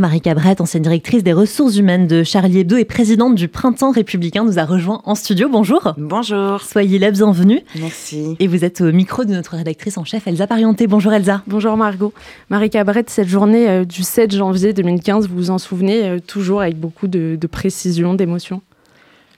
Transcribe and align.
Marie 0.00 0.20
Cabrette, 0.20 0.60
ancienne 0.60 0.82
directrice 0.82 1.22
des 1.22 1.32
ressources 1.32 1.76
humaines 1.76 2.06
de 2.06 2.22
Charlie 2.22 2.60
Hebdo 2.60 2.76
et 2.76 2.84
présidente 2.84 3.34
du 3.34 3.48
Printemps 3.48 3.90
républicain, 3.90 4.44
nous 4.44 4.58
a 4.58 4.64
rejoint 4.64 5.00
en 5.04 5.14
studio. 5.14 5.48
Bonjour. 5.48 5.94
Bonjour. 5.96 6.62
Soyez 6.62 6.98
la 6.98 7.10
bienvenue. 7.10 7.60
Merci. 7.78 8.36
Et 8.38 8.46
vous 8.46 8.64
êtes 8.64 8.80
au 8.80 8.92
micro 8.92 9.24
de 9.24 9.32
notre 9.32 9.56
rédactrice 9.56 9.98
en 9.98 10.04
chef, 10.04 10.26
Elsa 10.26 10.46
Parienté. 10.46 10.86
Bonjour 10.86 11.12
Elsa. 11.12 11.42
Bonjour 11.46 11.76
Margot. 11.76 12.12
Marie 12.48 12.70
Cabrette, 12.70 13.10
cette 13.10 13.28
journée 13.28 13.68
euh, 13.68 13.84
du 13.84 14.02
7 14.02 14.34
janvier 14.34 14.72
2015, 14.72 15.28
vous 15.28 15.36
vous 15.36 15.50
en 15.50 15.58
souvenez 15.58 16.04
euh, 16.04 16.18
toujours 16.18 16.62
avec 16.62 16.78
beaucoup 16.78 17.08
de, 17.08 17.38
précision, 17.50 18.14
d'émotion? 18.14 18.62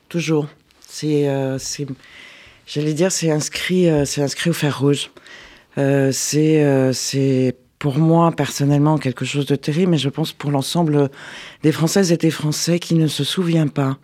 Toujours. 0.08 0.46
Euh, 1.04 1.56
c'est, 1.58 1.86
j'allais 2.66 2.95
dire, 2.95 3.12
c'est 3.12 3.30
inscrit, 3.30 3.88
c'est 4.04 4.22
inscrit 4.22 4.50
au 4.50 4.54
fer 4.54 4.80
rouge. 4.80 5.11
c'est, 5.77 6.92
c'est 6.92 7.54
pour 7.80 7.98
moi 7.98 8.30
personnellement 8.30 8.98
quelque 8.98 9.24
chose 9.24 9.46
de 9.46 9.56
terrible, 9.56 9.90
mais 9.90 9.98
je 9.98 10.10
pense 10.10 10.32
pour 10.32 10.52
l'ensemble 10.52 11.10
des 11.64 11.72
Françaises 11.72 12.12
et 12.12 12.16
des 12.18 12.30
Français 12.30 12.78
qui 12.78 12.95
ne 12.95 13.09
se 13.09 13.24
souviennent 13.24 13.70
pas 13.70 13.98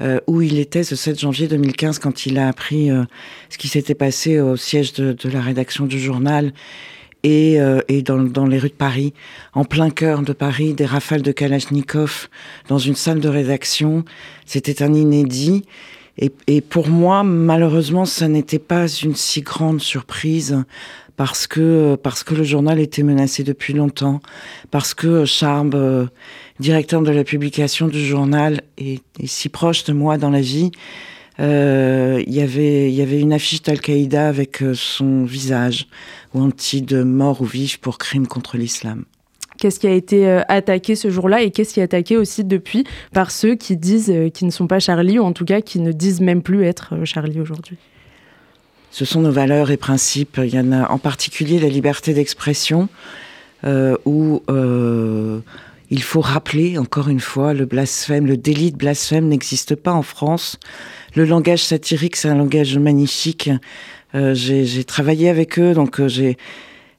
euh, 0.00 0.20
où 0.26 0.42
il 0.42 0.58
était 0.58 0.82
ce 0.82 0.96
7 0.96 1.20
janvier 1.20 1.46
2015 1.46 2.00
quand 2.00 2.26
il 2.26 2.36
a 2.36 2.48
appris 2.48 2.90
euh, 2.90 3.04
ce 3.48 3.58
qui 3.58 3.68
s'était 3.68 3.94
passé 3.94 4.40
au 4.40 4.56
siège 4.56 4.92
de, 4.94 5.16
la 5.30 5.40
rédaction 5.40 5.86
du 5.86 6.00
journal 6.00 6.52
et, 7.22 7.60
euh, 7.60 7.80
et 7.86 8.02
dans, 8.02 8.46
les 8.46 8.58
rues 8.58 8.70
de 8.70 8.74
Paris, 8.74 9.14
en 9.54 9.64
plein 9.64 9.90
cœur 9.90 10.22
de 10.22 10.32
Paris, 10.32 10.74
des 10.74 10.86
rafales 10.86 11.22
de 11.22 11.30
Kalachnikov 11.30 12.28
dans 12.66 12.78
une 12.78 12.96
salle 12.96 13.20
de 13.20 13.28
rédaction. 13.28 14.04
C'était 14.46 14.82
un 14.82 14.94
inédit. 14.94 15.64
Et, 16.18 16.60
pour 16.60 16.88
moi, 16.88 17.22
malheureusement, 17.22 18.04
ça 18.04 18.28
n'était 18.28 18.58
pas 18.58 18.86
une 18.86 19.14
si 19.14 19.40
grande 19.40 19.80
surprise 19.80 20.62
parce 21.16 21.46
que 21.46 21.96
parce 21.96 22.24
que 22.24 22.34
le 22.34 22.44
journal 22.44 22.78
était 22.78 23.02
menacé 23.02 23.42
depuis 23.44 23.72
longtemps, 23.72 24.20
parce 24.70 24.94
que 24.94 25.24
Charb, 25.24 25.74
euh, 25.74 26.06
directeur 26.60 27.02
de 27.02 27.10
la 27.10 27.24
publication 27.24 27.88
du 27.88 28.04
journal, 28.04 28.62
est, 28.78 29.02
si 29.24 29.48
proche 29.48 29.84
de 29.84 29.92
moi 29.92 30.18
dans 30.18 30.30
la 30.30 30.40
vie. 30.40 30.70
Euh, 31.40 32.22
y 32.26 32.40
il 32.40 32.90
y 32.90 33.02
avait 33.02 33.20
une 33.20 33.32
affiche 33.32 33.62
d'Al-Qaïda 33.62 34.28
avec 34.28 34.62
euh, 34.62 34.74
son 34.74 35.24
visage 35.24 35.86
anti 36.34 36.82
de 36.82 37.02
mort 37.02 37.40
ou 37.40 37.46
vif 37.46 37.78
pour 37.78 37.98
crime 37.98 38.26
contre 38.26 38.58
l'islam. 38.58 39.04
Qu'est-ce 39.58 39.80
qui 39.80 39.86
a 39.86 39.92
été 39.92 40.28
euh, 40.28 40.42
attaqué 40.48 40.94
ce 40.94 41.08
jour-là 41.08 41.42
et 41.42 41.50
qu'est-ce 41.50 41.72
qui 41.72 41.80
est 41.80 41.84
attaqué 41.84 42.16
aussi 42.16 42.44
depuis 42.44 42.84
par 43.14 43.30
ceux 43.30 43.54
qui 43.54 43.76
disent 43.76 44.12
qui 44.34 44.44
ne 44.44 44.50
sont 44.50 44.66
pas 44.66 44.78
Charlie 44.78 45.18
ou 45.18 45.24
en 45.24 45.32
tout 45.32 45.44
cas 45.44 45.60
qui 45.62 45.80
ne 45.80 45.92
disent 45.92 46.20
même 46.20 46.42
plus 46.42 46.64
être 46.64 47.04
Charlie 47.04 47.40
aujourd'hui? 47.40 47.78
Ce 48.92 49.06
sont 49.06 49.22
nos 49.22 49.32
valeurs 49.32 49.70
et 49.70 49.78
principes. 49.78 50.38
Il 50.44 50.54
y 50.54 50.60
en 50.60 50.70
a 50.70 50.90
en 50.90 50.98
particulier 50.98 51.58
la 51.58 51.68
liberté 51.68 52.12
d'expression, 52.12 52.88
euh, 53.64 53.96
où 54.04 54.42
euh, 54.50 55.40
il 55.90 56.02
faut 56.02 56.20
rappeler 56.20 56.78
encore 56.78 57.08
une 57.08 57.20
fois 57.20 57.54
le 57.54 57.64
blasphème, 57.64 58.26
le 58.26 58.36
délit 58.36 58.70
de 58.70 58.76
blasphème 58.76 59.28
n'existe 59.28 59.74
pas 59.74 59.92
en 59.92 60.02
France. 60.02 60.58
Le 61.16 61.24
langage 61.24 61.64
satirique, 61.64 62.16
c'est 62.16 62.28
un 62.28 62.36
langage 62.36 62.76
magnifique. 62.76 63.50
Euh, 64.14 64.34
j'ai 64.34 64.84
travaillé 64.84 65.30
avec 65.30 65.58
eux, 65.58 65.74
donc 65.74 66.06
j'ai 66.06 66.36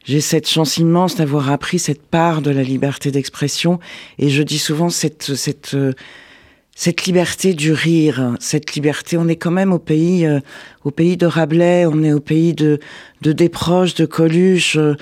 j'ai 0.06 0.20
cette 0.20 0.50
chance 0.50 0.76
immense 0.76 1.16
d'avoir 1.16 1.50
appris 1.50 1.80
cette 1.80 2.02
part 2.02 2.42
de 2.42 2.52
la 2.52 2.62
liberté 2.62 3.10
d'expression, 3.10 3.80
et 4.20 4.30
je 4.30 4.44
dis 4.44 4.60
souvent 4.60 4.90
cette 4.90 5.36
cette 5.36 5.78
cette 6.76 7.06
liberté 7.06 7.54
du 7.54 7.72
rire, 7.72 8.36
cette 8.40 8.74
liberté, 8.74 9.16
on 9.18 9.28
est 9.28 9.36
quand 9.36 9.52
même 9.52 9.72
au 9.72 9.80
pays, 9.80 10.26
euh, 10.26 10.40
au 10.84 10.90
pays 10.90 11.18
de 11.18 11.28
Rabelais, 11.28 11.86
on 11.86 12.04
est 12.04 12.14
au 12.14 12.20
pays 12.20 12.54
de, 12.54 12.80
de 13.22 13.32
Desproges, 13.32 13.94
de 13.94 14.06
Coluche, 14.06 14.76
euh, 14.78 14.96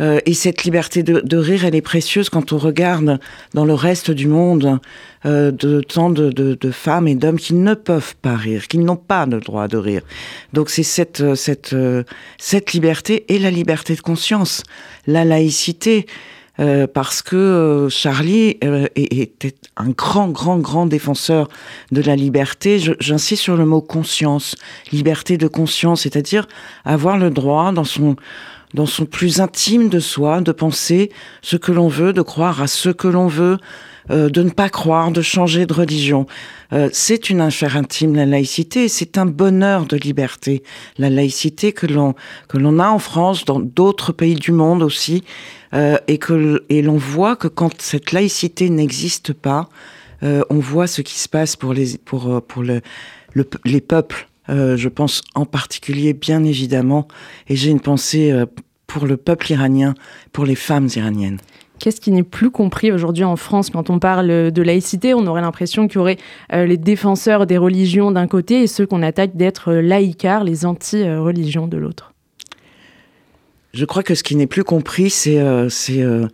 euh, 0.00 0.20
et 0.26 0.34
cette 0.34 0.64
liberté 0.64 1.02
de, 1.02 1.20
de, 1.20 1.36
rire, 1.38 1.64
elle 1.64 1.74
est 1.74 1.80
précieuse 1.80 2.28
quand 2.28 2.52
on 2.52 2.58
regarde 2.58 3.18
dans 3.54 3.64
le 3.64 3.72
reste 3.74 4.10
du 4.10 4.26
monde 4.26 4.80
de 5.24 5.80
tant 5.80 6.10
de, 6.10 6.30
de, 6.30 6.54
de 6.60 6.70
femmes 6.70 7.08
et 7.08 7.14
d'hommes 7.14 7.38
qui 7.38 7.54
ne 7.54 7.72
peuvent 7.72 8.14
pas 8.20 8.36
rire, 8.36 8.68
qui 8.68 8.76
n'ont 8.76 8.96
pas 8.96 9.24
le 9.24 9.40
droit 9.40 9.68
de 9.68 9.78
rire. 9.78 10.02
Donc 10.52 10.68
c'est 10.68 10.82
cette, 10.82 11.34
cette, 11.34 11.74
cette 12.36 12.72
liberté 12.74 13.24
et 13.28 13.38
la 13.38 13.50
liberté 13.50 13.94
de 13.94 14.02
conscience, 14.02 14.64
la 15.06 15.24
laïcité. 15.24 16.04
Euh, 16.60 16.86
parce 16.86 17.20
que 17.20 17.34
euh, 17.34 17.88
Charlie 17.88 18.58
euh, 18.62 18.86
était 18.94 19.56
un 19.76 19.88
grand, 19.88 20.28
grand, 20.28 20.58
grand 20.58 20.86
défenseur 20.86 21.48
de 21.90 22.00
la 22.00 22.14
liberté. 22.14 22.78
J'insiste 23.00 23.42
sur 23.42 23.56
le 23.56 23.66
mot 23.66 23.80
conscience, 23.80 24.54
liberté 24.92 25.36
de 25.36 25.48
conscience, 25.48 26.02
c'est-à-dire 26.02 26.46
avoir 26.84 27.18
le 27.18 27.30
droit 27.30 27.72
dans 27.72 27.84
son 27.84 28.16
dans 28.72 28.86
son 28.86 29.06
plus 29.06 29.40
intime 29.40 29.88
de 29.88 30.00
soi, 30.00 30.40
de 30.40 30.50
penser 30.50 31.12
ce 31.42 31.56
que 31.56 31.70
l'on 31.70 31.86
veut, 31.86 32.12
de 32.12 32.22
croire 32.22 32.60
à 32.60 32.66
ce 32.66 32.88
que 32.88 33.06
l'on 33.06 33.28
veut, 33.28 33.58
euh, 34.10 34.28
de 34.28 34.42
ne 34.42 34.50
pas 34.50 34.68
croire, 34.68 35.10
de 35.10 35.22
changer 35.22 35.64
de 35.64 35.72
religion. 35.72 36.26
Euh, 36.72 36.90
c'est 36.92 37.30
une 37.30 37.40
affaire 37.40 37.76
intime, 37.76 38.14
la 38.14 38.26
laïcité, 38.26 38.88
c'est 38.88 39.16
un 39.16 39.24
bonheur 39.24 39.86
de 39.86 39.96
liberté. 39.96 40.62
La 40.98 41.08
laïcité 41.08 41.72
que 41.72 41.86
l'on 41.86 42.14
que 42.48 42.58
l'on 42.58 42.78
a 42.78 42.88
en 42.88 42.98
France, 42.98 43.46
dans 43.46 43.60
d'autres 43.60 44.12
pays 44.12 44.34
du 44.34 44.52
monde 44.52 44.82
aussi, 44.82 45.24
euh, 45.72 45.96
et 46.06 46.18
que 46.18 46.64
et 46.68 46.82
l'on 46.82 46.98
voit 46.98 47.36
que 47.36 47.48
quand 47.48 47.80
cette 47.80 48.12
laïcité 48.12 48.68
n'existe 48.68 49.32
pas, 49.32 49.68
on 50.48 50.58
voit 50.58 50.86
ce 50.86 51.02
qui 51.02 51.18
se 51.18 51.28
passe 51.28 51.54
pour 51.54 51.74
les 51.74 51.98
pour 51.98 52.42
pour 52.42 52.62
le, 52.62 52.80
les 53.66 53.80
peuples. 53.82 54.26
je 54.48 54.88
pense 54.88 55.20
en 55.34 55.44
particulier, 55.44 56.14
bien 56.14 56.44
évidemment, 56.44 57.08
et 57.46 57.56
j'ai 57.56 57.70
une 57.70 57.80
pensée 57.80 58.32
pour 58.86 59.06
le 59.06 59.18
peuple 59.18 59.52
iranien, 59.52 59.94
pour 60.32 60.46
les 60.46 60.54
femmes 60.54 60.88
iraniennes. 60.96 61.40
Qu'est-ce 61.78 62.00
qui 62.00 62.12
n'est 62.12 62.22
plus 62.22 62.50
compris 62.50 62.92
aujourd'hui 62.92 63.24
en 63.24 63.36
France? 63.36 63.70
Quand 63.70 63.90
on 63.90 63.98
parle 63.98 64.52
de 64.52 64.62
laïcité 64.62 65.12
On 65.12 65.26
aurait 65.26 65.40
l'impression 65.40 65.88
qu'il 65.88 65.96
y 65.96 65.98
aurait 65.98 66.18
euh, 66.52 66.66
les 66.66 66.76
défenseurs 66.76 67.46
des 67.46 67.58
religions 67.58 68.10
d'un 68.10 68.26
côté 68.26 68.62
et 68.62 68.66
ceux 68.66 68.86
qu'on 68.86 69.02
attaque 69.02 69.36
d'être 69.36 69.72
laïcards, 69.72 70.44
les 70.44 70.66
anti-religions 70.66 71.66
de 71.66 71.76
l'autre. 71.76 72.12
Je 73.72 73.84
crois 73.84 74.04
que 74.04 74.14
ce 74.14 74.22
qui 74.22 74.36
n'est 74.36 74.46
plus 74.46 74.62
compris, 74.62 75.10
c'est 75.10 75.38
euh, 75.40 75.68
euh, 75.90 76.28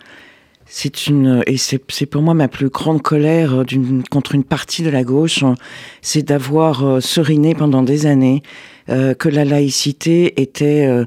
une 1.09 1.43
et 1.47 1.57
c'est 1.57 2.07
pour 2.07 2.21
moi 2.21 2.35
ma 2.35 2.49
plus 2.49 2.69
grande 2.69 3.01
colère 3.01 3.65
contre 4.11 4.35
une 4.35 4.45
partie 4.45 4.83
de 4.83 4.91
la 4.91 5.05
gauche, 5.05 5.43
hein, 5.43 5.55
c'est 6.03 6.23
d'avoir 6.23 7.03
seriné 7.03 7.55
pendant 7.55 7.83
des 7.83 8.07
années 8.07 8.43
que 8.87 9.29
la 9.29 9.45
laïcité 9.45 10.41
était 10.41 11.07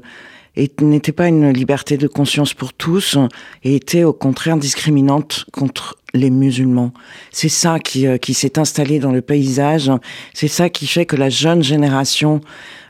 et 0.56 0.70
n'était 0.80 1.12
pas 1.12 1.28
une 1.28 1.50
liberté 1.50 1.96
de 1.96 2.06
conscience 2.06 2.54
pour 2.54 2.72
tous 2.72 3.18
et 3.64 3.74
était 3.74 4.04
au 4.04 4.12
contraire 4.12 4.56
discriminante 4.56 5.46
contre 5.52 5.96
les 6.14 6.30
musulmans. 6.30 6.92
C'est 7.32 7.48
ça 7.48 7.80
qui, 7.80 8.06
euh, 8.06 8.18
qui 8.18 8.34
s'est 8.34 8.58
installé 8.58 9.00
dans 9.00 9.10
le 9.10 9.20
paysage. 9.20 9.90
C'est 10.32 10.48
ça 10.48 10.70
qui 10.70 10.86
fait 10.86 11.06
que 11.06 11.16
la 11.16 11.28
jeune 11.28 11.62
génération, 11.62 12.40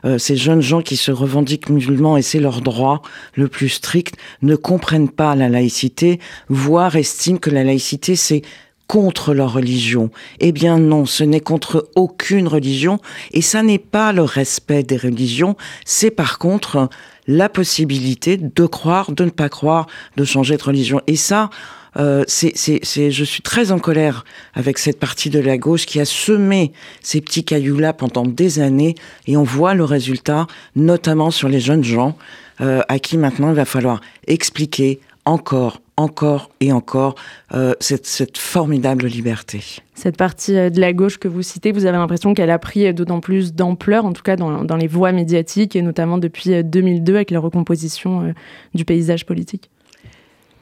euh, 0.05 0.19
ces 0.19 0.35
jeunes 0.35 0.61
gens 0.61 0.81
qui 0.81 0.95
se 0.95 1.11
revendiquent 1.11 1.69
musulmans 1.69 2.17
et 2.17 2.21
c'est 2.21 2.39
leur 2.39 2.61
droit 2.61 3.01
le 3.33 3.47
plus 3.47 3.69
strict, 3.69 4.15
ne 4.43 4.55
comprennent 4.55 5.09
pas 5.09 5.35
la 5.35 5.49
laïcité, 5.49 6.19
voire 6.49 6.95
estiment 6.95 7.39
que 7.39 7.49
la 7.49 7.63
laïcité 7.63 8.15
c'est 8.15 8.43
contre 8.87 9.33
leur 9.33 9.53
religion. 9.53 10.11
Eh 10.39 10.51
bien 10.51 10.77
non, 10.77 11.05
ce 11.05 11.23
n'est 11.23 11.39
contre 11.39 11.89
aucune 11.95 12.47
religion 12.47 12.99
et 13.31 13.41
ça 13.41 13.63
n'est 13.63 13.79
pas 13.79 14.13
le 14.13 14.21
respect 14.21 14.83
des 14.83 14.97
religions, 14.97 15.55
c'est 15.85 16.11
par 16.11 16.37
contre 16.37 16.89
la 17.27 17.49
possibilité 17.49 18.37
de 18.37 18.65
croire, 18.65 19.11
de 19.11 19.25
ne 19.25 19.29
pas 19.29 19.49
croire, 19.49 19.87
de 20.17 20.23
changer 20.23 20.57
de 20.57 20.63
religion. 20.63 21.01
Et 21.07 21.15
ça, 21.15 21.49
euh, 21.97 22.23
c'est, 22.27 22.53
je 22.53 23.23
suis 23.23 23.41
très 23.41 23.71
en 23.71 23.79
colère 23.79 24.25
avec 24.53 24.77
cette 24.77 24.99
partie 24.99 25.29
de 25.29 25.39
la 25.39 25.57
gauche 25.57 25.85
qui 25.85 25.99
a 25.99 26.05
semé 26.05 26.73
ces 27.01 27.21
petits 27.21 27.45
cailloux-là 27.45 27.93
pendant 27.93 28.25
des 28.25 28.59
années 28.59 28.95
et 29.27 29.37
on 29.37 29.43
voit 29.43 29.73
le 29.73 29.85
résultat, 29.85 30.47
notamment 30.75 31.31
sur 31.31 31.47
les 31.47 31.61
jeunes 31.61 31.83
gens, 31.83 32.17
euh, 32.61 32.81
à 32.89 32.99
qui 32.99 33.17
maintenant 33.17 33.49
il 33.49 33.55
va 33.55 33.65
falloir 33.65 34.01
expliquer 34.27 34.99
encore 35.23 35.81
encore 35.97 36.51
et 36.59 36.71
encore 36.71 37.15
euh, 37.53 37.73
cette, 37.79 38.05
cette, 38.05 38.37
formidable 38.37 39.05
liberté. 39.05 39.63
Cette 39.93 40.17
partie 40.17 40.57
euh, 40.57 40.69
de 40.69 40.79
la 40.79 40.93
gauche 40.93 41.17
que 41.17 41.27
vous 41.27 41.41
citez, 41.41 41.71
vous 41.71 41.85
avez 41.85 41.97
l'impression 41.97 42.33
qu'elle 42.33 42.49
a 42.49 42.59
pris 42.59 42.93
d'autant 42.93 43.21
plus 43.21 43.53
d'ampleur, 43.53 44.05
en 44.05 44.13
tout 44.13 44.23
cas 44.23 44.35
dans, 44.35 44.63
dans, 44.63 44.75
les 44.75 44.87
voies 44.87 45.11
médiatiques, 45.11 45.75
et 45.75 45.81
notamment 45.81 46.17
depuis 46.17 46.63
2002 46.63 47.11
euh, 47.11 47.15
avec 47.15 47.31
la 47.31 47.39
recomposition 47.39 48.33
du 48.73 48.83
paysage 48.83 49.25
politique 49.25 49.69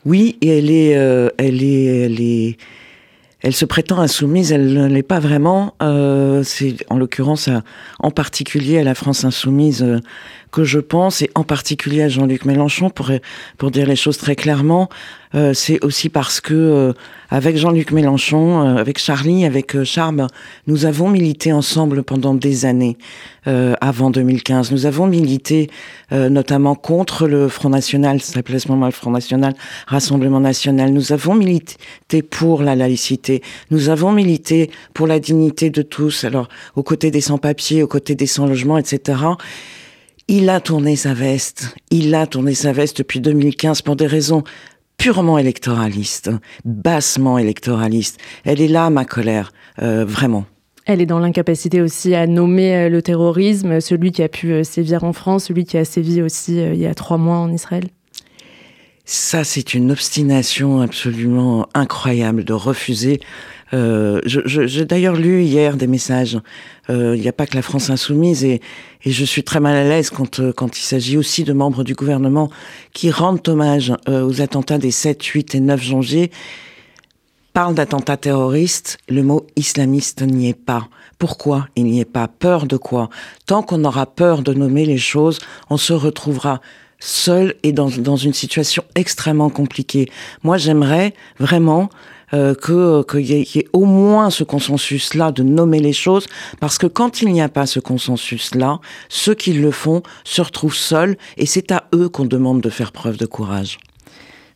Oui, 0.06 0.38
et 0.42 0.60
elle 0.60 0.70
est, 0.70 0.92
elle 1.38 1.64
est, 1.64 1.86
elle 1.86 2.22
est, 2.22 2.58
elle 3.44 3.54
se 3.54 3.66
prétend 3.66 4.00
insoumise, 4.00 4.54
elle 4.54 4.74
ne 4.74 4.88
l'est 4.88 5.04
pas 5.04 5.20
vraiment. 5.20 5.76
Euh, 5.84 6.44
c'est 6.44 6.78
en 6.90 6.98
l'occurrence 6.98 7.50
en 8.00 8.10
particulier 8.10 8.80
à 8.80 8.84
la 8.84 8.96
France 8.96 9.26
insoumise 9.26 9.84
euh, 9.84 10.00
que 10.52 10.64
je 10.64 10.80
pense, 10.80 11.22
et 11.22 11.30
en 11.36 11.44
particulier 11.44 12.04
à 12.04 12.08
Jean-Luc 12.08 12.46
Mélenchon, 12.46 12.90
pour, 12.90 13.12
pour 13.58 13.70
dire 13.70 13.86
les 13.86 13.98
choses 13.98 14.18
très 14.18 14.38
clairement. 14.38 14.88
Euh, 15.36 15.54
c'est 15.54 15.84
aussi 15.84 16.10
parce 16.10 16.42
que 16.42 16.54
euh, 16.54 16.94
avec 17.30 17.58
Jean-Luc 17.58 17.92
Mélenchon, 17.92 18.62
euh, 18.62 18.76
avec 18.76 19.00
Charlie, 19.00 19.46
avec 19.46 19.84
Charme, 19.84 20.28
nous 20.68 20.86
avons 20.86 21.10
milité 21.10 21.52
ensemble 21.52 22.04
pendant 22.04 22.34
des 22.34 22.66
années 22.66 22.98
avant 23.46 24.10
2015. 24.10 24.72
Nous 24.72 24.86
avons 24.86 25.06
milité 25.06 25.70
notamment 26.12 26.76
contre 26.76 27.28
le 27.28 27.50
Front 27.50 27.68
National, 27.68 28.22
ça 28.22 28.36
s'appelait 28.36 28.60
ce 28.60 28.70
moment 28.70 28.86
le 28.86 28.94
Front 28.94 29.12
National, 29.12 29.54
Rassemblement 29.86 30.40
National. 30.40 30.94
Nous 30.94 31.12
avons 31.12 31.36
milité 31.36 32.22
pour 32.22 32.64
la 32.64 32.78
laïcité. 32.78 33.42
Nous 33.70 33.90
avons 33.90 34.14
milité 34.14 34.72
pour 34.94 35.08
la 35.08 35.20
dignité 35.20 35.70
de 35.72 35.82
tous. 35.82 36.24
Alors, 36.24 36.48
aux 36.78 36.84
côtés 36.84 37.12
des 37.12 37.20
sans-papiers, 37.20 37.84
aux 37.84 37.88
côtés 37.88 38.16
des 38.16 38.28
sans-logements, 38.28 38.78
etc. 38.78 39.18
Il 40.30 40.50
a 40.50 40.62
tourné 40.62 40.96
sa 40.96 41.14
veste. 41.14 41.76
Il 41.92 42.16
a 42.16 42.28
tourné 42.28 42.54
sa 42.54 42.72
veste 42.72 43.00
depuis 43.00 43.20
2015 43.20 43.82
pour 43.82 43.98
des 43.98 44.08
raisons 44.08 44.44
purement 45.04 45.38
électoraliste, 45.38 46.32
bassement 46.64 47.38
électoraliste. 47.38 48.22
Elle 48.46 48.62
est 48.62 48.70
là, 48.70 48.90
ma 48.90 49.04
colère, 49.04 49.52
euh, 49.82 50.06
vraiment. 50.06 50.46
Elle 50.86 51.02
est 51.02 51.06
dans 51.06 51.20
l'incapacité 51.20 51.82
aussi 51.82 52.16
à 52.16 52.26
nommer 52.26 52.74
euh, 52.74 52.90
le 52.90 53.02
terrorisme, 53.02 53.82
celui 53.82 54.14
qui 54.14 54.24
a 54.24 54.30
pu 54.30 54.54
euh, 54.54 54.64
sévir 54.64 55.04
en 55.04 55.12
France, 55.12 55.44
celui 55.48 55.66
qui 55.66 55.78
a 55.78 55.84
sévi 55.84 56.22
aussi 56.22 56.56
il 56.56 56.78
y 56.78 56.86
a 56.86 56.96
trois 56.96 57.18
mois 57.18 57.36
en 57.36 57.52
Israël. 57.52 57.84
Ça, 59.04 59.44
c'est 59.44 59.74
une 59.74 59.92
obstination 59.92 60.80
absolument 60.80 61.68
incroyable 61.74 62.46
de 62.46 62.54
refuser 62.54 63.20
euh, 63.74 64.22
J'ai 64.26 64.86
d'ailleurs 64.86 65.16
lu 65.16 65.44
hier 65.44 65.78
des 65.78 65.88
messages. 65.88 66.40
Euh, 66.90 67.16
il 67.16 67.22
n'y 67.22 67.28
a 67.28 67.34
pas 67.34 67.46
que 67.46 67.56
la 67.56 67.62
France 67.62 67.90
insoumise 67.90 68.44
et, 68.44 68.62
et 69.04 69.12
je 69.12 69.26
suis 69.26 69.44
très 69.44 69.60
mal 69.60 69.76
à 69.76 69.84
l'aise 69.84 70.10
quand, 70.10 70.40
euh, 70.40 70.54
quand 70.54 70.78
il 70.78 70.82
s'agit 70.82 71.18
aussi 71.18 71.44
de 71.44 71.54
membres 71.54 71.84
du 71.84 71.96
gouvernement 71.96 72.50
qui 72.94 73.12
rendent 73.12 73.48
hommage 73.48 73.94
aux 74.08 74.42
attentats 74.42 74.78
des 74.78 74.92
7, 74.92 75.24
8 75.24 75.56
et 75.56 75.60
9 75.60 75.82
janvier. 75.82 76.32
Parlent 77.54 77.76
d'attentats 77.76 78.18
terroristes, 78.18 78.98
le 79.08 79.22
mot 79.22 79.46
islamiste 79.56 80.24
n'y 80.24 80.50
est 80.50 80.60
pas. 80.60 80.88
Pourquoi 81.20 81.68
il 81.76 81.86
n'y 81.86 82.00
est 82.00 82.06
pas? 82.06 82.28
Peur 82.28 82.66
de 82.66 82.78
quoi? 82.78 83.10
Tant 83.46 83.62
qu'on 83.62 83.84
aura 83.84 84.08
peur 84.08 84.42
de 84.42 84.54
nommer 84.54 84.86
les 84.86 84.98
choses, 84.98 85.38
on 85.70 85.78
se 85.78 85.94
retrouvera 85.94 86.62
seul 87.00 87.54
et 87.64 87.72
dans, 87.72 87.90
dans 87.90 88.16
une 88.16 88.34
situation 88.34 88.84
extrêmement 88.96 89.50
compliquée. 89.50 90.10
Moi, 90.42 90.58
j'aimerais 90.58 91.14
vraiment 91.38 91.90
euh, 92.34 92.54
qu'il 92.56 93.22
y, 93.22 93.60
ait 93.60 93.68
au 93.74 93.86
moins 93.86 94.30
ce 94.30 94.44
consensus-là 94.44 95.32
de 95.32 95.44
nommer 95.44 95.80
les 95.80 95.94
choses, 95.94 96.26
parce 96.60 96.78
que 96.78 96.88
quand 96.88 97.22
il 97.22 97.32
n'y 97.32 97.42
a 97.42 97.50
pas 97.50 97.66
ce 97.66 97.80
consensus-là, 97.80 98.80
ceux 99.10 99.36
qui 99.36 99.54
le 99.54 99.72
font 99.72 100.04
se 100.24 100.42
retrouvent 100.42 100.76
seuls, 100.76 101.18
et 101.38 101.46
c'est 101.46 101.72
à 101.72 101.86
eux 101.94 102.10
qu'on 102.10 102.26
demande 102.26 102.62
de 102.62 102.70
faire 102.70 102.92
preuve 102.92 103.18
de 103.18 103.26
courage. 103.26 103.78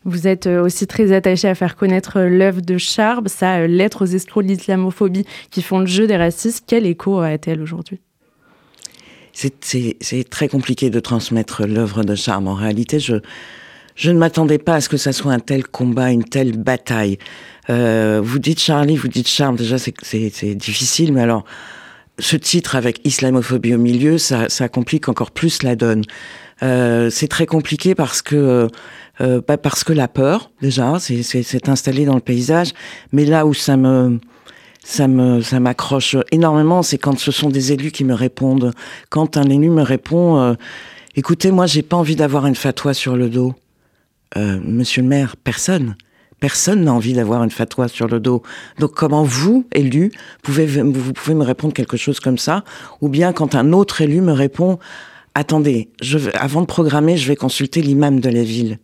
Vous 0.04 0.26
êtes 0.26 0.46
euh, 0.46 0.62
aussi 0.62 0.86
très 0.86 1.12
attaché 1.12 1.48
à 1.48 1.54
faire 1.54 1.76
connaître 1.76 2.18
euh, 2.18 2.28
l'œuvre 2.28 2.60
de 2.60 2.78
Charb, 2.78 3.28
sa 3.28 3.66
lettre 3.66 4.04
aux 4.04 4.08
escrocs 4.08 4.44
de 4.44 4.48
l'islamophobie 4.48 5.26
qui 5.50 5.62
font 5.62 5.80
le 5.80 5.86
jeu 5.86 6.06
des 6.06 6.16
racistes. 6.16 6.64
Quel 6.66 6.86
écho 6.86 7.18
a-t-elle 7.20 7.60
aujourd'hui? 7.60 8.00
C'est 9.32 10.28
très 10.28 10.48
compliqué 10.48 10.90
de 10.90 10.98
transmettre 10.98 11.64
l'œuvre 11.66 12.02
de 12.02 12.14
Charb. 12.14 12.48
En 12.48 12.54
réalité, 12.54 12.98
je, 12.98 13.16
je 13.98 14.12
ne 14.12 14.18
m'attendais 14.18 14.58
pas 14.58 14.76
à 14.76 14.80
ce 14.80 14.88
que 14.88 14.96
ça 14.96 15.12
soit 15.12 15.32
un 15.32 15.40
tel 15.40 15.66
combat, 15.66 16.12
une 16.12 16.22
telle 16.22 16.56
bataille. 16.56 17.18
Euh, 17.68 18.20
vous 18.22 18.38
dites 18.38 18.60
Charlie, 18.60 18.96
vous 18.96 19.08
dites 19.08 19.28
Charme, 19.28 19.56
déjà 19.56 19.76
c'est 19.76 20.54
difficile, 20.54 21.12
mais 21.12 21.20
alors 21.20 21.44
ce 22.20 22.36
titre 22.36 22.76
avec 22.76 23.00
islamophobie 23.04 23.74
au 23.74 23.78
milieu, 23.78 24.16
ça, 24.16 24.48
ça 24.48 24.68
complique 24.68 25.08
encore 25.08 25.32
plus 25.32 25.64
la 25.64 25.74
donne. 25.74 26.04
Euh, 26.62 27.10
c'est 27.10 27.26
très 27.26 27.46
compliqué 27.46 27.96
parce 27.96 28.22
que 28.22 28.68
euh, 29.20 29.40
bah 29.46 29.56
parce 29.56 29.82
que 29.82 29.92
la 29.92 30.06
peur 30.06 30.52
déjà 30.62 30.98
c'est 31.00 31.68
installé 31.68 32.04
dans 32.04 32.14
le 32.14 32.20
paysage, 32.20 32.70
mais 33.12 33.24
là 33.24 33.46
où 33.46 33.54
ça 33.54 33.76
me 33.76 34.20
ça 34.84 35.08
me 35.08 35.40
ça 35.40 35.58
m'accroche 35.58 36.16
énormément, 36.30 36.84
c'est 36.84 36.98
quand 36.98 37.18
ce 37.18 37.32
sont 37.32 37.50
des 37.50 37.72
élus 37.72 37.90
qui 37.90 38.04
me 38.04 38.14
répondent. 38.14 38.72
Quand 39.10 39.36
un 39.36 39.50
élu 39.50 39.70
me 39.70 39.82
répond, 39.82 40.38
euh, 40.38 40.54
écoutez, 41.16 41.50
moi 41.50 41.66
j'ai 41.66 41.82
pas 41.82 41.96
envie 41.96 42.16
d'avoir 42.16 42.46
une 42.46 42.54
fatwa 42.54 42.94
sur 42.94 43.16
le 43.16 43.28
dos. 43.28 43.54
Euh, 44.36 44.60
monsieur 44.62 45.02
le 45.02 45.08
maire, 45.08 45.36
personne. 45.36 45.96
Personne 46.40 46.84
n'a 46.84 46.92
envie 46.92 47.14
d'avoir 47.14 47.42
une 47.42 47.50
fatwa 47.50 47.88
sur 47.88 48.06
le 48.06 48.20
dos. 48.20 48.42
Donc 48.78 48.92
comment 48.94 49.24
vous, 49.24 49.66
élu, 49.74 50.12
pouvez, 50.42 50.66
vous 50.66 51.12
pouvez 51.12 51.34
me 51.34 51.42
répondre 51.44 51.74
quelque 51.74 51.96
chose 51.96 52.20
comme 52.20 52.38
ça? 52.38 52.64
Ou 53.00 53.08
bien 53.08 53.32
quand 53.32 53.54
un 53.54 53.72
autre 53.72 54.02
élu 54.02 54.20
me 54.20 54.32
répond, 54.32 54.78
attendez, 55.34 55.90
avant 56.34 56.60
de 56.60 56.66
programmer, 56.66 57.16
je 57.16 57.26
vais 57.26 57.36
consulter 57.36 57.82
l'imam 57.82 58.20
de 58.20 58.28
la 58.28 58.44
ville. 58.44 58.78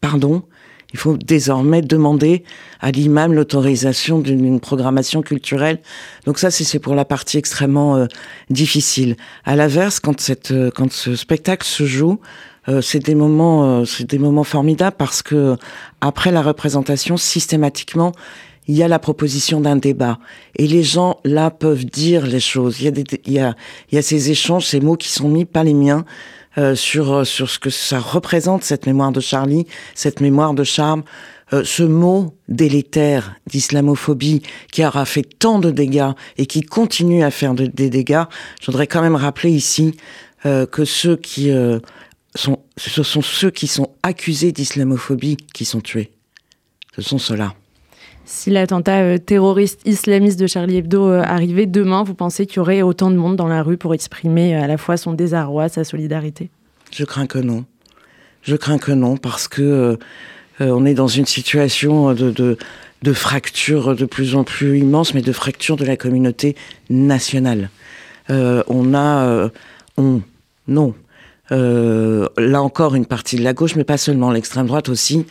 Pardon? 0.00 0.44
Il 0.92 0.98
faut 0.98 1.16
désormais 1.16 1.82
demander 1.82 2.42
à 2.80 2.90
l'imam 2.90 3.32
l'autorisation 3.32 4.18
d'une 4.18 4.58
programmation 4.60 5.22
culturelle. 5.22 5.80
Donc 6.26 6.38
ça, 6.38 6.50
c'est 6.50 6.78
pour 6.78 6.94
la 6.94 7.04
partie 7.04 7.38
extrêmement 7.38 7.96
euh, 7.96 8.06
difficile. 8.50 9.16
À 9.44 9.54
l'inverse, 9.56 10.00
quand, 10.00 10.30
euh, 10.50 10.70
quand 10.74 10.92
ce 10.92 11.14
spectacle 11.14 11.66
se 11.66 11.86
joue, 11.86 12.20
euh, 12.68 12.80
c'est 12.82 12.98
des 12.98 13.14
moments, 13.14 13.64
euh, 13.64 13.84
c'est 13.84 14.08
des 14.08 14.18
moments 14.18 14.44
formidables 14.44 14.96
parce 14.98 15.22
que 15.22 15.56
après 16.00 16.30
la 16.30 16.42
représentation, 16.42 17.16
systématiquement, 17.16 18.12
il 18.68 18.76
y 18.76 18.82
a 18.82 18.88
la 18.88 18.98
proposition 18.98 19.60
d'un 19.60 19.76
débat 19.76 20.18
et 20.56 20.66
les 20.66 20.82
gens 20.82 21.18
là 21.24 21.50
peuvent 21.50 21.84
dire 21.84 22.26
les 22.26 22.40
choses. 22.40 22.80
Il 22.80 22.84
y 22.84 22.88
a 22.88 22.90
des, 22.90 23.04
il 23.24 23.32
y 23.32 23.38
a, 23.38 23.54
il 23.90 23.94
y 23.94 23.98
a 23.98 24.02
ces 24.02 24.30
échanges, 24.30 24.66
ces 24.66 24.80
mots 24.80 24.96
qui 24.96 25.08
sont 25.08 25.28
mis, 25.28 25.44
pas 25.44 25.64
les 25.64 25.74
miens, 25.74 26.04
euh, 26.58 26.74
sur 26.74 27.26
sur 27.26 27.48
ce 27.48 27.58
que 27.58 27.70
ça 27.70 27.98
représente 27.98 28.62
cette 28.62 28.86
mémoire 28.86 29.12
de 29.12 29.20
Charlie, 29.20 29.66
cette 29.94 30.20
mémoire 30.20 30.52
de 30.52 30.64
charme. 30.64 31.02
ce 31.64 31.82
mot 31.82 32.36
délétère 32.48 33.34
d'islamophobie 33.46 34.42
qui 34.70 34.84
aura 34.84 35.04
fait 35.04 35.26
tant 35.38 35.58
de 35.58 35.72
dégâts 35.72 36.12
et 36.36 36.46
qui 36.46 36.60
continue 36.60 37.24
à 37.24 37.32
faire 37.32 37.54
des 37.54 37.90
dégâts, 37.90 38.24
je 38.60 38.66
voudrais 38.66 38.86
quand 38.86 39.02
même 39.02 39.16
rappeler 39.16 39.50
ici 39.50 39.96
que 40.44 40.84
ceux 40.84 41.16
qui 41.16 41.50
ce 42.34 43.02
sont 43.02 43.22
ceux 43.22 43.50
qui 43.50 43.66
sont 43.66 43.90
accusés 44.02 44.52
d'islamophobie 44.52 45.36
qui 45.52 45.64
sont 45.64 45.80
tués. 45.80 46.10
Ce 46.94 47.02
sont 47.02 47.18
ceux-là. 47.18 47.54
Si 48.24 48.48
l'attentat 48.48 49.00
euh, 49.00 49.18
terroriste 49.18 49.80
islamiste 49.84 50.38
de 50.38 50.46
Charlie 50.46 50.76
Hebdo 50.76 51.08
euh, 51.08 51.22
arrivait 51.22 51.66
demain, 51.66 52.04
vous 52.04 52.14
pensez 52.14 52.46
qu'il 52.46 52.58
y 52.58 52.60
aurait 52.60 52.80
autant 52.80 53.10
de 53.10 53.16
monde 53.16 53.34
dans 53.34 53.48
la 53.48 53.60
rue 53.60 53.76
pour 53.76 53.92
exprimer 53.92 54.54
euh, 54.54 54.62
à 54.62 54.68
la 54.68 54.78
fois 54.78 54.96
son 54.96 55.14
désarroi, 55.14 55.68
sa 55.68 55.82
solidarité? 55.82 56.48
Je 56.92 57.04
crains 57.04 57.26
que 57.26 57.38
non. 57.38 57.64
Je 58.42 58.54
crains 58.54 58.78
que 58.78 58.92
non, 58.92 59.16
parce 59.16 59.48
que 59.48 59.98
on 60.60 60.84
est 60.84 60.94
dans 60.94 61.08
une 61.08 61.24
situation 61.24 62.12
de, 62.12 62.30
de, 62.30 62.58
de, 63.02 63.12
fracture 63.14 63.96
de 63.96 64.04
plus 64.04 64.34
en 64.34 64.44
plus 64.44 64.78
immense, 64.78 65.14
mais 65.14 65.22
de 65.22 65.32
fracture 65.32 65.76
de 65.76 65.86
la 65.86 65.96
communauté 65.96 66.54
nationale. 66.90 67.70
on 68.28 68.94
a... 68.94 69.50
on, 69.96 70.20
non, 70.68 70.94
euh, 71.52 72.28
là 72.38 72.62
encore 72.62 72.94
une 72.94 73.06
partie 73.06 73.36
de 73.36 73.42
la 73.42 73.52
gauche, 73.52 73.74
mais 73.74 73.84
pas 73.84 73.98
seulement 73.98 74.30
l'extrême 74.30 74.66
droite 74.66 74.88
aussi, 74.88 75.26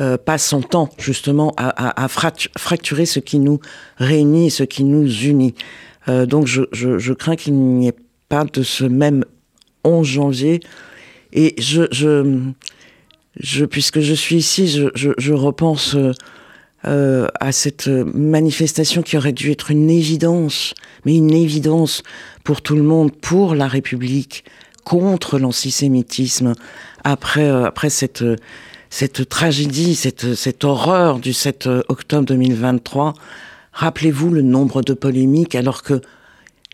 euh, 0.00 0.18
passe 0.18 0.46
son 0.46 0.60
temps 0.60 0.90
justement 0.98 1.54
à, 1.56 2.08
fracturer 2.08 3.06
ce 3.06 3.20
qui 3.20 3.38
nous 3.38 3.60
réunit 3.96 4.46
et 4.46 4.50
ce 4.50 4.64
qui 4.64 4.84
nous 4.84 5.08
unit. 5.24 5.54
Euh, 6.08 6.26
donc 6.26 6.46
je, 6.46 7.12
crains 7.12 7.36
qu'il 7.36 7.54
n'y 7.54 7.88
ait 7.88 7.96
pas 8.28 8.44
de 8.44 8.62
ce 8.62 8.84
même 8.84 9.24
11 9.84 10.06
janvier. 10.06 10.60
Et 11.32 11.56
puisque 13.70 14.00
je 14.00 14.14
suis 14.14 14.36
ici, 14.36 14.68
je, 14.94 15.32
repense 15.32 15.96
à 16.82 17.52
cette 17.52 17.88
manifestation 17.88 19.02
qui 19.02 19.16
aurait 19.16 19.32
dû 19.32 19.50
être 19.50 19.70
une 19.70 19.88
évidence, 19.88 20.74
mais 21.06 21.16
une 21.16 21.32
évidence 21.32 22.02
pour 22.44 22.60
tout 22.60 22.76
le 22.76 22.82
monde, 22.82 23.10
pour 23.10 23.54
la 23.54 23.66
République, 23.66 24.44
contre 24.84 25.38
l'antisémitisme 25.38 26.54
après, 27.02 27.48
euh, 27.48 27.64
après 27.64 27.90
cette, 27.90 28.24
cette 28.90 29.28
tragédie, 29.28 29.94
cette, 29.94 30.34
cette 30.34 30.64
horreur 30.64 31.18
du 31.18 31.32
7 31.32 31.68
octobre 31.88 32.26
2023. 32.26 33.14
Rappelez-vous 33.72 34.30
le 34.30 34.42
nombre 34.42 34.82
de 34.82 34.94
polémiques 34.94 35.54
alors 35.54 35.82
que 35.82 36.00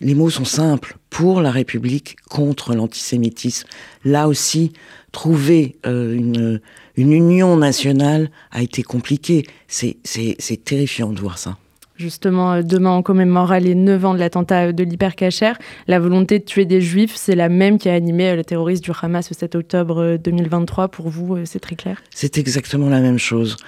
les 0.01 0.15
mots 0.15 0.31
sont 0.31 0.45
simples. 0.45 0.97
Pour 1.11 1.41
la 1.41 1.51
République, 1.51 2.17
contre 2.29 2.75
l'antisémitisme. 2.75 3.67
Là 4.05 4.29
aussi, 4.29 4.73
trouver 5.13 5.77
euh, 5.87 6.15
une, 6.15 6.61
une 6.97 7.13
union 7.13 7.57
nationale 7.57 8.31
a 8.51 8.63
été 8.63 8.83
compliqué. 8.83 9.47
C'est 9.67 10.65
terrifiant 10.65 11.13
de 11.13 11.21
voir 11.21 11.39
ça. 11.39 11.57
Justement, 12.01 12.53
euh, 12.55 12.63
demain, 12.63 12.93
on 12.93 13.03
commémorera 13.03 13.61
les 13.61 13.75
9 13.75 14.05
ans 14.07 14.15
de 14.15 14.19
l'attentat 14.19 14.69
euh, 14.69 14.73
de 14.73 14.83
l'hypercacher. 14.83 15.53
La 15.87 16.01
volonté 16.01 16.39
de 16.39 16.45
tuer 16.45 16.65
des 16.65 16.81
juifs, 16.81 17.13
c'est 17.15 17.35
la 17.35 17.51
même 17.51 17.79
qui 17.79 17.91
a 17.91 17.95
animé 17.95 18.31
euh, 18.31 18.37
le 18.37 18.43
terroriste 18.43 18.83
du 18.83 18.91
Hamas 19.03 19.29
le 19.29 19.35
7 19.35 19.55
octobre 19.55 20.17
2023. 20.17 20.89
Pour 20.89 21.11
vous, 21.11 21.37
c'est 21.45 21.61
très 21.61 21.77
clair? 21.77 22.03
C'est 22.09 22.39
exactement 22.39 22.89
la 22.89 23.01
même 23.01 23.19
chose. 23.19 23.59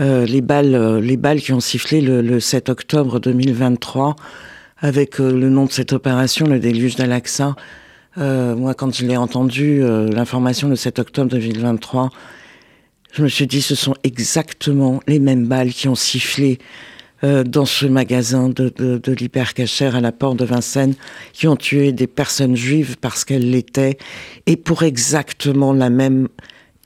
les, 0.00 0.40
balles, 0.40 0.98
les 1.00 1.18
balles 1.18 1.42
qui 1.42 1.52
ont 1.52 1.60
sifflé 1.60 2.00
le, 2.00 2.40
7 2.40 2.70
octobre 2.70 3.20
2023, 3.20 4.16
avec 4.78 5.18
le 5.18 5.50
nom 5.50 5.66
de 5.66 5.70
cette 5.70 5.92
opération, 5.92 6.46
le 6.46 6.58
déluge 6.58 6.96
d'Al-Aqsa, 6.96 7.54
moi, 8.16 8.72
quand 8.74 8.94
je 8.94 9.04
l'ai 9.04 9.18
entendu, 9.18 9.82
l'information 9.82 10.68
le 10.68 10.76
7 10.76 11.00
octobre 11.00 11.30
2023, 11.30 12.08
je 13.12 13.22
me 13.22 13.28
suis 13.28 13.46
dit, 13.46 13.62
ce 13.62 13.74
sont 13.74 13.94
exactement 14.02 15.00
les 15.06 15.18
mêmes 15.18 15.46
balles 15.46 15.70
qui 15.70 15.86
ont 15.86 15.94
sifflé 15.94 16.58
euh, 17.24 17.42
dans 17.42 17.64
ce 17.64 17.86
magasin 17.86 18.48
de, 18.48 18.68
de, 18.68 18.98
de 18.98 19.12
l'hypercachère 19.12 19.96
à 19.96 20.00
la 20.00 20.12
porte 20.12 20.38
de 20.38 20.44
Vincennes, 20.44 20.94
qui 21.32 21.48
ont 21.48 21.56
tué 21.56 21.92
des 21.92 22.06
personnes 22.06 22.54
juives 22.54 22.96
parce 23.00 23.24
qu'elles 23.24 23.50
l'étaient, 23.50 23.98
et 24.46 24.56
pour 24.56 24.82
exactement 24.82 25.72
la 25.72 25.90
même 25.90 26.28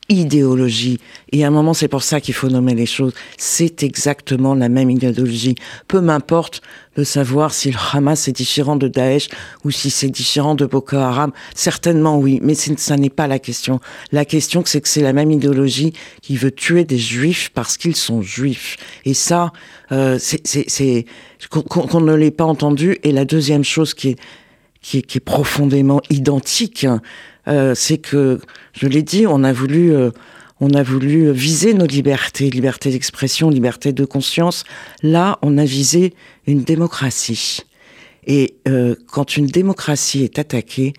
idéologie. 0.08 0.98
Et 1.32 1.44
à 1.44 1.48
un 1.48 1.50
moment, 1.50 1.74
c'est 1.74 1.88
pour 1.88 2.02
ça 2.02 2.20
qu'il 2.20 2.34
faut 2.34 2.48
nommer 2.48 2.74
les 2.74 2.86
choses. 2.86 3.12
C'est 3.36 3.82
exactement 3.82 4.54
la 4.54 4.68
même 4.68 4.90
idéologie. 4.90 5.54
Peu 5.86 6.00
m'importe 6.00 6.62
de 6.96 7.04
savoir 7.04 7.52
si 7.52 7.70
le 7.70 7.78
Hamas 7.92 8.26
est 8.26 8.32
différent 8.32 8.76
de 8.76 8.88
Daesh 8.88 9.28
ou 9.64 9.70
si 9.70 9.90
c'est 9.90 10.08
différent 10.08 10.54
de 10.54 10.64
Boko 10.66 10.96
Haram. 10.96 11.32
Certainement 11.54 12.18
oui, 12.18 12.40
mais 12.42 12.54
ça 12.54 12.96
n'est 12.96 13.10
pas 13.10 13.26
la 13.26 13.38
question. 13.38 13.80
La 14.10 14.24
question, 14.24 14.62
c'est 14.64 14.80
que 14.80 14.88
c'est 14.88 15.02
la 15.02 15.12
même 15.12 15.30
idéologie 15.30 15.92
qui 16.22 16.36
veut 16.36 16.50
tuer 16.50 16.84
des 16.84 16.98
juifs 16.98 17.50
parce 17.54 17.76
qu'ils 17.76 17.96
sont 17.96 18.22
juifs. 18.22 18.76
Et 19.04 19.14
ça, 19.14 19.52
euh, 19.92 20.18
c'est 20.18 21.04
qu'on 21.50 22.00
ne 22.00 22.14
l'ait 22.14 22.30
pas 22.30 22.44
entendu. 22.44 22.98
Et 23.02 23.12
la 23.12 23.24
deuxième 23.24 23.64
chose 23.64 23.94
qui 23.94 24.08
est, 24.08 24.16
qui 24.80 24.98
est, 24.98 25.02
qui 25.02 25.18
est 25.18 25.20
profondément 25.20 26.00
identique, 26.10 26.86
euh, 27.48 27.74
c'est 27.74 27.98
que, 27.98 28.40
je 28.72 28.86
l'ai 28.86 29.02
dit, 29.02 29.26
on 29.26 29.42
a 29.44 29.52
voulu, 29.52 29.94
euh, 29.94 30.10
on 30.60 30.70
a 30.70 30.82
voulu 30.82 31.32
viser 31.32 31.74
nos 31.74 31.86
libertés, 31.86 32.50
liberté 32.50 32.90
d'expression, 32.90 33.50
liberté 33.50 33.92
de 33.92 34.04
conscience. 34.04 34.64
Là, 35.02 35.38
on 35.42 35.56
a 35.58 35.64
visé 35.64 36.14
une 36.46 36.62
démocratie. 36.62 37.60
Et 38.26 38.56
euh, 38.68 38.94
quand 39.10 39.36
une 39.36 39.46
démocratie 39.46 40.22
est 40.22 40.38
attaquée, 40.38 40.92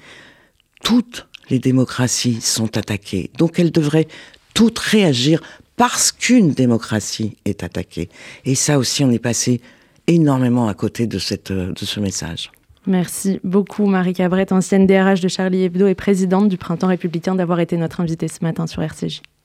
toutes 0.83 1.27
les 1.49 1.59
démocraties 1.59 2.41
sont 2.41 2.77
attaquées. 2.77 3.29
Donc 3.37 3.59
elles 3.59 3.71
devraient 3.71 4.07
toutes 4.53 4.79
réagir 4.79 5.41
parce 5.75 6.11
qu'une 6.11 6.51
démocratie 6.51 7.37
est 7.45 7.63
attaquée. 7.63 8.09
Et 8.45 8.55
ça 8.55 8.79
aussi, 8.79 9.03
on 9.03 9.11
est 9.11 9.19
passé 9.19 9.61
énormément 10.07 10.67
à 10.67 10.73
côté 10.73 11.05
de, 11.05 11.19
cette, 11.19 11.51
de 11.51 11.85
ce 11.85 11.99
message. 11.99 12.51
Merci 12.88 13.39
beaucoup 13.43 13.86
Marie 13.86 14.13
Cabret, 14.13 14.51
ancienne 14.53 14.88
DRH 14.88 15.21
de 15.21 15.27
Charlie 15.27 15.63
Hebdo 15.63 15.88
et 15.88 15.95
présidente 15.95 16.48
du 16.48 16.57
Printemps 16.57 16.88
républicain, 16.88 17.36
d'avoir 17.36 17.59
été 17.59 17.77
notre 17.77 18.01
invitée 18.01 18.27
ce 18.27 18.43
matin 18.43 18.67
sur 18.67 18.81
RCJ. 18.81 19.21